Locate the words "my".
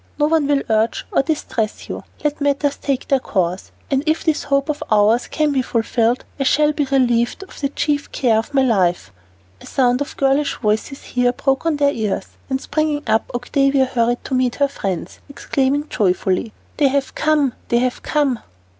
8.51-8.63